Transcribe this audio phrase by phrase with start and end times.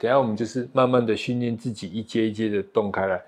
[0.00, 3.20] 等下我们就是慢慢的训练自己一阶一阶的动开来。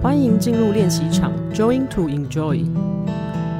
[0.00, 2.64] 欢迎进入练习场，Join to enjoy，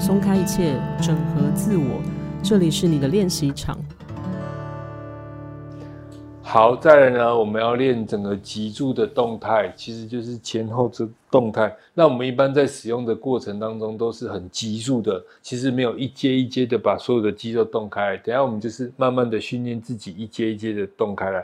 [0.01, 2.01] 松开一切，整合自我，
[2.43, 3.79] 这里是你的练习场。
[6.53, 11.75] 好，再来呢，我们要练整个脊柱的动态，其实就是前后这动态。
[11.95, 18.19] 那我们一般在使用的过程当中都是很急速的，其实没有一阶一阶的把所有的肌肉动开。
[18.19, 21.43] 等下我们就是慢慢的训练自己一阶一阶的动开来。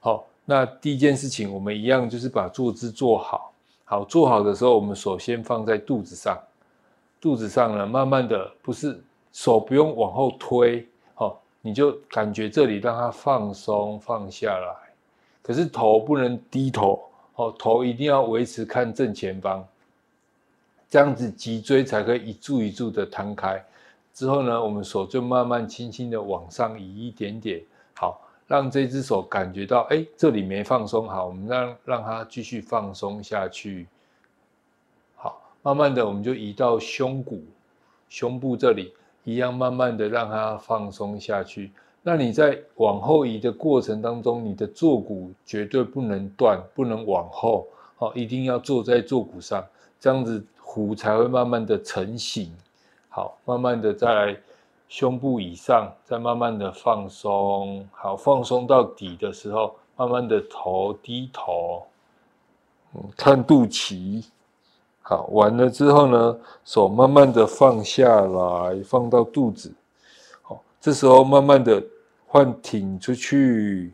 [0.00, 3.52] 好，那第一件事情，我们一样就是把坐姿做好。
[3.84, 6.34] 好，做好的时候，我们首先放在肚子上，
[7.20, 8.98] 肚子上呢，慢慢的不是
[9.34, 10.88] 手不用往后推。
[11.66, 14.92] 你就感觉这里让它放松放下来，
[15.40, 17.02] 可是头不能低头
[17.36, 19.66] 哦，头一定要维持看正前方，
[20.90, 23.64] 这样子脊椎才可以一柱一柱的摊开。
[24.12, 27.62] 之后呢，我们手就慢慢轻轻的往上移一点点，
[27.94, 33.86] 好，让这只手感觉到，哎，这里没放松好，我们让让它继续放松下去。
[35.16, 37.42] 好，慢慢的我们就移到胸骨、
[38.10, 38.92] 胸部这里。
[39.24, 41.72] 一样慢慢的让它放松下去。
[42.02, 47.66] 那你在往后移的过程当中，你的坐骨绝对不能断，不能往后，
[47.96, 49.64] 好，一定要坐在坐骨上，
[49.98, 52.52] 这样子骨才会慢慢的成型。
[53.08, 54.36] 好，慢慢的再来
[54.88, 57.88] 胸部以上，再慢慢的放松。
[57.92, 61.86] 好，放松到底的时候，慢慢的头低头，
[62.94, 64.26] 嗯，看肚脐。
[65.06, 69.70] 好，完了之后呢，手慢慢的放下来，放到肚子。
[70.40, 71.82] 好，这时候慢慢的
[72.26, 73.92] 换挺出去，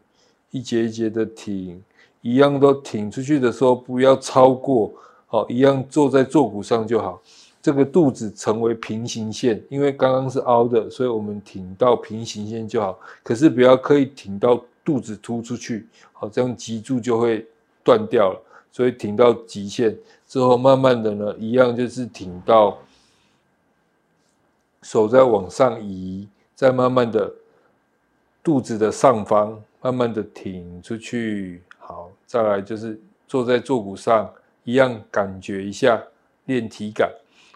[0.53, 1.83] 一节一节的挺，
[2.23, 4.93] 一样都挺出去的时候不要超过。
[5.27, 7.21] 好，一样坐在坐骨上就好。
[7.61, 12.97] 这个肚子成为平行线，因为刚刚是凹的，所以我们挺到平行线就好。
[13.25, 17.45] 可是不要刻意挺到肚子凸出去，好，这样脊柱就会
[17.83, 18.41] 断掉了。
[18.73, 19.99] 所以挺到极限
[20.31, 22.79] 之后，慢慢的呢，一样就是挺到
[24.81, 27.35] 手再往上移，再慢慢的
[28.41, 31.65] 肚子的上方，慢慢的挺出去。
[31.79, 32.97] 好，再来就是
[33.27, 34.33] 坐在坐骨上，
[34.63, 36.01] 一样感觉一下
[36.45, 37.11] 练体感。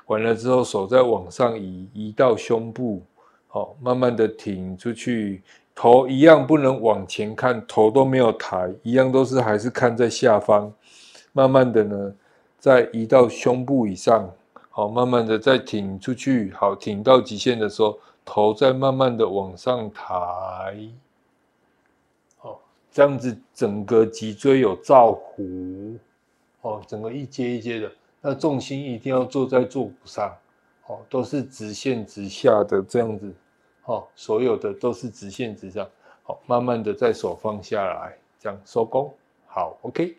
[0.06, 3.00] 完了之后，手再往上移，移到胸部，
[3.46, 5.44] 好，慢慢的挺出去。
[5.76, 10.72] 头一样不能往前看，头都没有抬，一样都是还是看在下方。
[11.32, 12.12] 慢慢的呢，
[12.64, 14.34] 再移到胸部以上，
[14.70, 20.74] 好，慢慢的再挺出去，好，挺到极限的时候，头再慢慢的往上抬，
[22.38, 22.58] 好，
[22.90, 25.98] 这样子整个脊椎有照弧，
[26.62, 27.92] 哦，整个一阶一阶的，
[28.22, 30.34] 那重心一定要坐在坐骨上，
[30.86, 33.30] 哦，都是直线直下的这样子，
[33.84, 35.86] 哦，所有的都是直线直上，
[36.22, 39.12] 好，慢慢的再手放下来，这样收工，
[39.46, 40.16] 好，OK。